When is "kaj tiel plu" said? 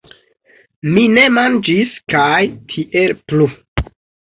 2.15-3.51